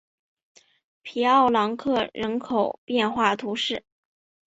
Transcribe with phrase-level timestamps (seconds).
[1.03, 3.85] 皮奥朗克人口变化图示